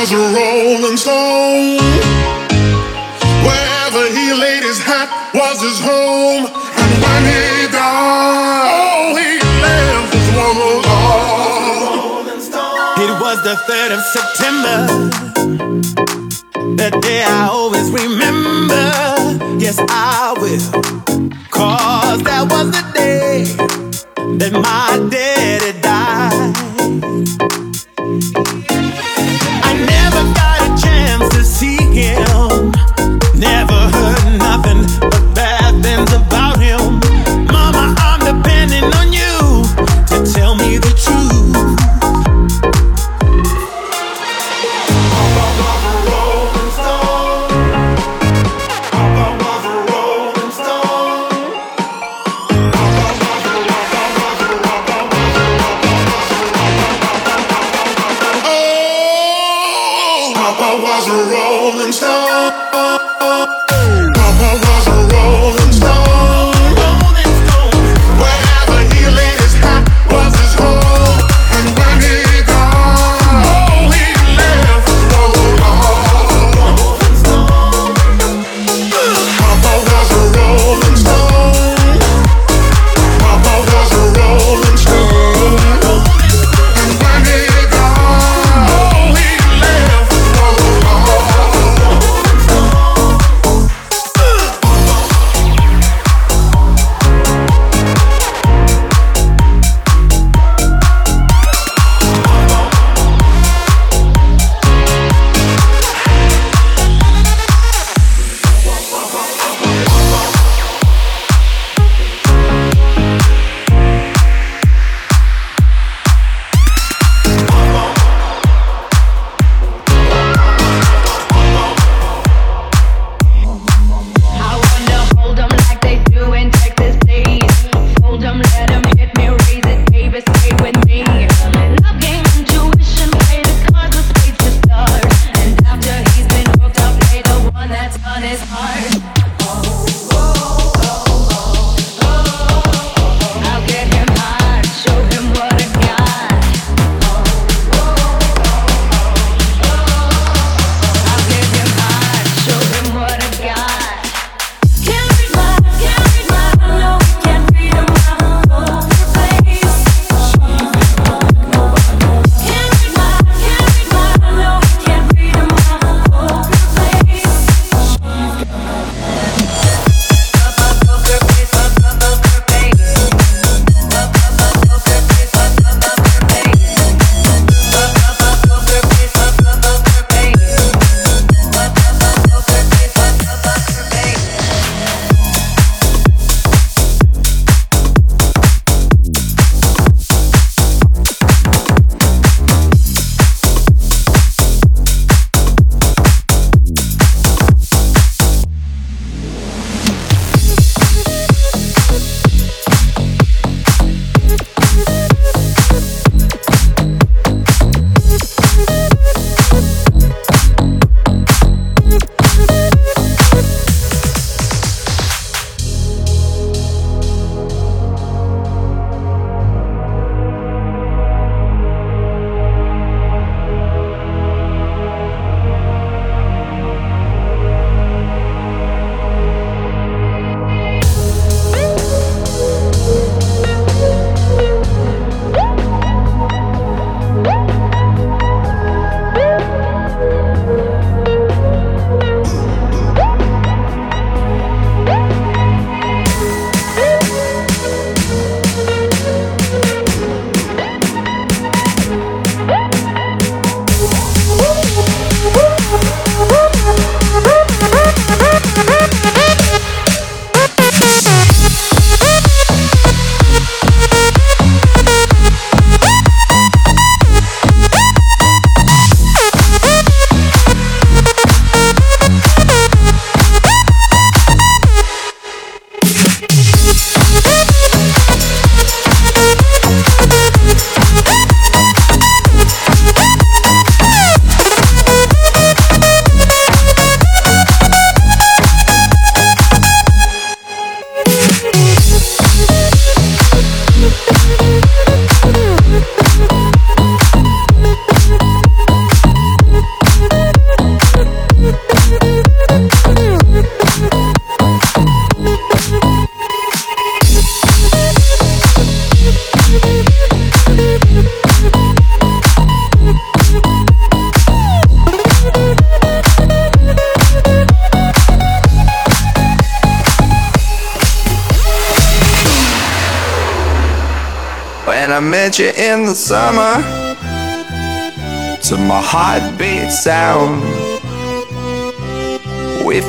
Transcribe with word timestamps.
a 0.00 0.16
rolling 0.16 0.49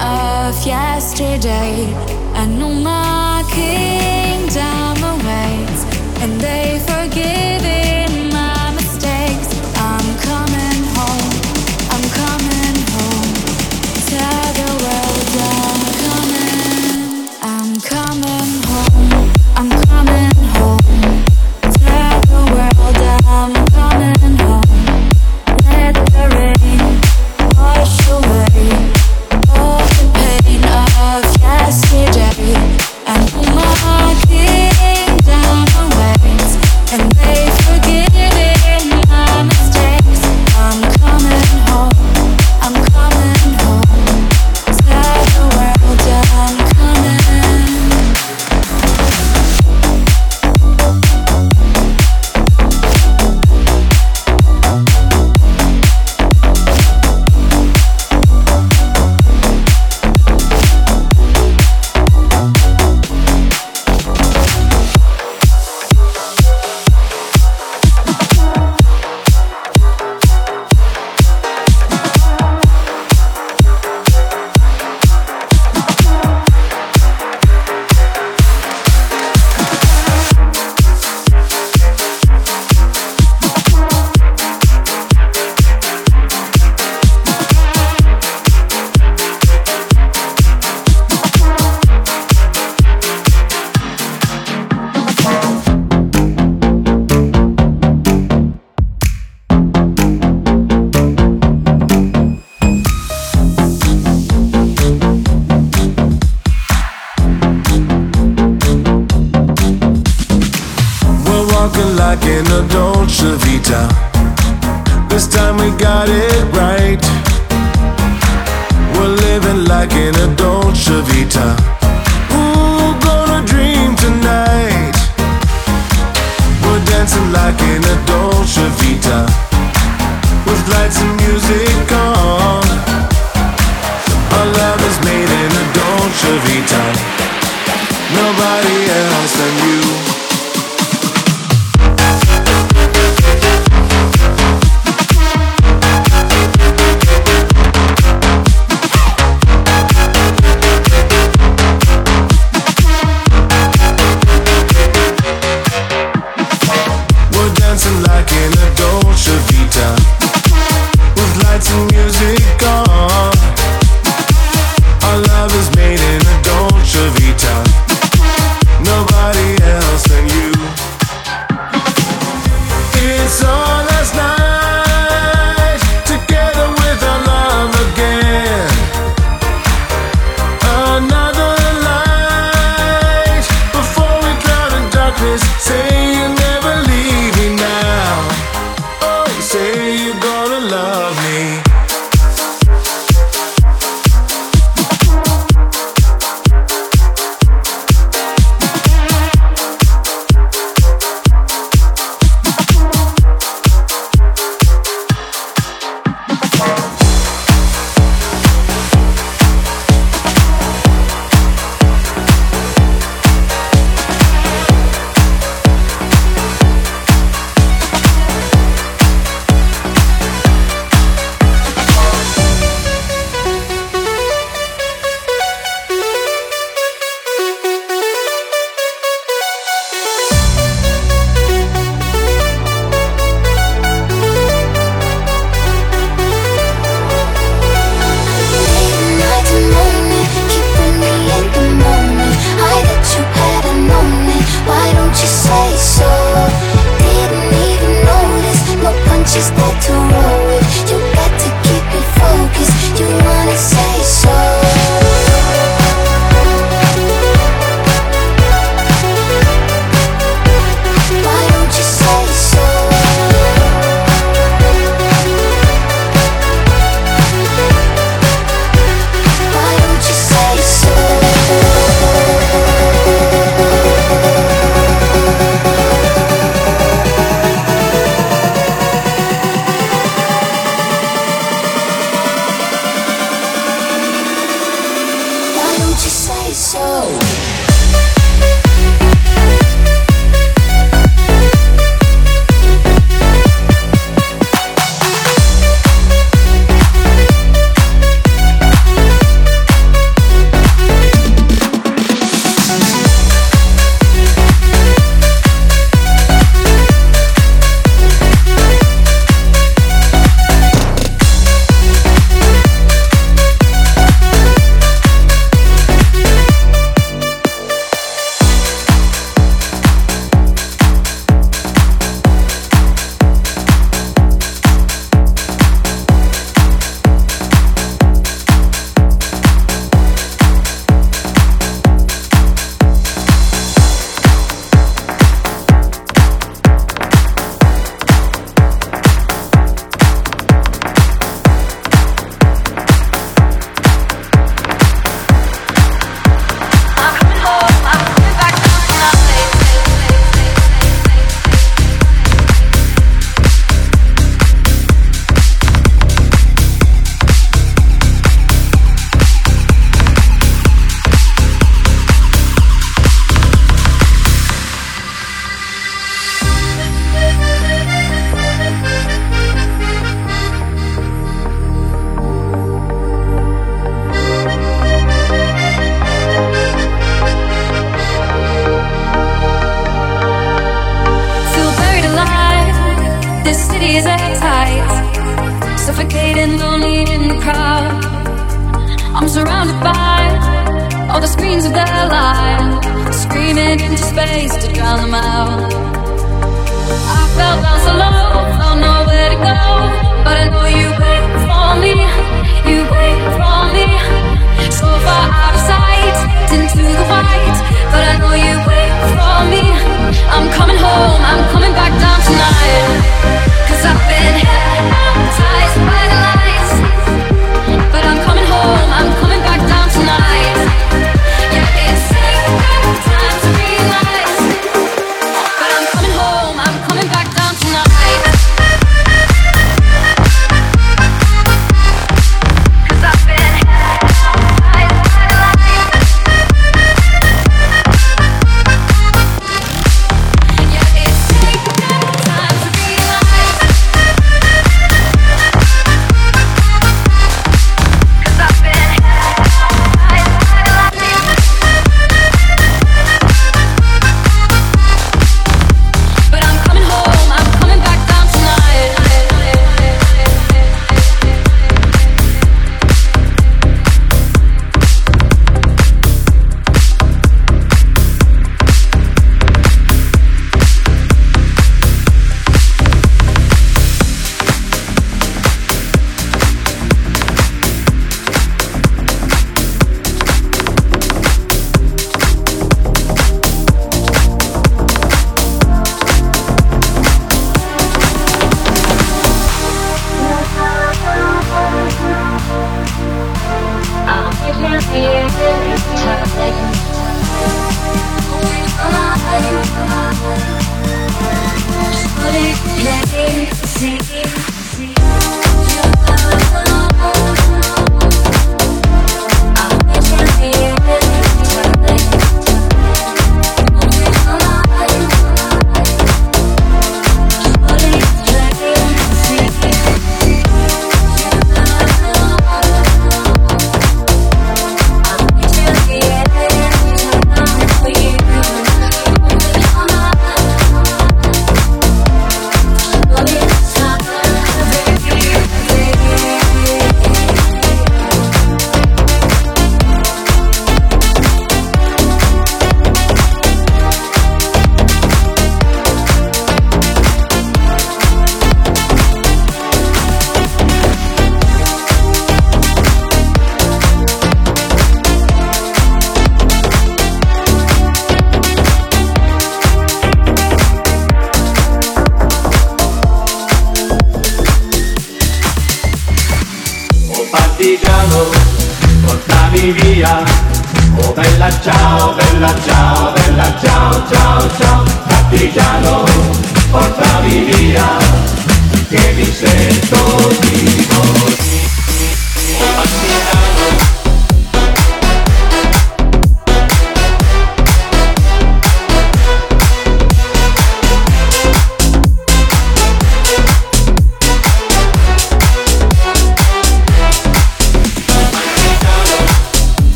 of 0.00 0.66
yesterday. 0.66 1.92
I 2.34 2.46
know 2.46 2.72
my 2.72 3.44
kingdom 3.52 4.96
awaits, 5.04 5.84
and 6.22 6.40
they 6.40 6.78
forgive. 6.86 7.49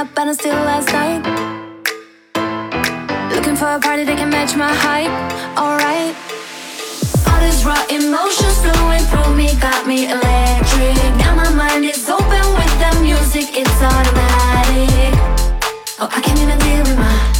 up 0.00 0.18
and 0.18 0.30
I'm 0.30 0.34
still 0.34 0.54
last 0.54 0.88
night. 0.94 1.20
Looking 3.34 3.54
for 3.54 3.66
a 3.66 3.78
party 3.78 4.04
that 4.04 4.16
can 4.16 4.30
match 4.30 4.56
my 4.56 4.72
hype, 4.72 5.12
alright. 5.60 6.16
All 7.28 7.40
these 7.44 7.60
raw 7.68 7.84
emotions 7.92 8.56
flowing 8.64 9.04
through 9.10 9.36
me 9.36 9.52
got 9.60 9.86
me 9.86 10.08
electric. 10.08 10.96
Now 11.20 11.34
my 11.34 11.50
mind 11.52 11.84
is 11.84 12.08
open 12.08 12.44
with 12.56 12.72
the 12.80 12.90
music, 13.02 13.52
it's 13.52 13.80
automatic. 13.82 15.12
Oh, 16.00 16.08
I 16.10 16.20
can't 16.22 16.40
even 16.40 16.58
deal 16.60 16.80
with 16.80 16.96
my. 16.96 17.39